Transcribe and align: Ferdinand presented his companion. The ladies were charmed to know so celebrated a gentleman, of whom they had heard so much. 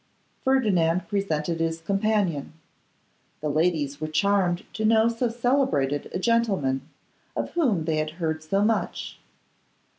Ferdinand 0.43 1.07
presented 1.07 1.59
his 1.59 1.79
companion. 1.79 2.53
The 3.39 3.49
ladies 3.49 4.01
were 4.01 4.07
charmed 4.07 4.63
to 4.73 4.83
know 4.83 5.07
so 5.09 5.29
celebrated 5.29 6.09
a 6.11 6.17
gentleman, 6.17 6.89
of 7.35 7.51
whom 7.51 7.85
they 7.85 7.97
had 7.97 8.13
heard 8.17 8.41
so 8.41 8.63
much. 8.65 9.19